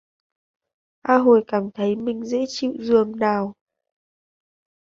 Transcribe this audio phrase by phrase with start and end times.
[1.03, 3.53] A hồi cảm thấy mình dễ chịu dường nào